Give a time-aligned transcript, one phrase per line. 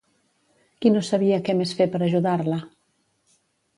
[0.85, 2.59] Qui no sabia què més fer per ajudar-la?